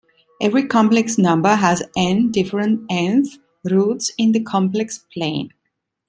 Every 0.41 0.65
complex 0.65 1.19
number 1.19 1.53
has 1.53 1.83
"n" 1.95 2.31
different 2.31 2.85
"n"th 2.89 3.35
roots 3.63 4.11
in 4.17 4.31
the 4.31 4.39
complex 4.41 5.05
plane. 5.13 5.51